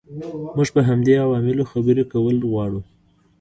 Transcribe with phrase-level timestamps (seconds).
[0.57, 2.81] موږ په همدې عواملو خبرې کول غواړو.